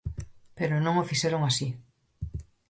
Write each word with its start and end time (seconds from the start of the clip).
Pero 0.57 0.75
non 0.85 0.95
o 1.01 1.07
fixeron 1.09 1.41
así. 1.49 1.67